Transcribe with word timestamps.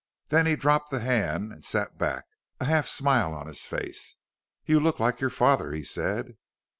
Then 0.29 0.47
he 0.47 0.55
dropped 0.55 0.89
the 0.89 0.99
hand 1.01 1.53
and 1.53 1.63
sat 1.63 1.99
back, 1.99 2.25
a 2.59 2.65
half 2.65 2.87
smile 2.87 3.35
on 3.35 3.45
his 3.45 3.67
face. 3.67 4.15
"You 4.65 4.79
look 4.79 4.99
like 4.99 5.21
your 5.21 5.29
father," 5.29 5.73
he 5.73 5.83
said. 5.83 6.37